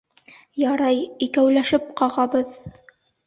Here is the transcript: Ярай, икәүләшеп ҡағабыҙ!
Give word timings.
Ярай, 0.61 1.01
икәүләшеп 1.27 1.85
ҡағабыҙ! 2.01 2.57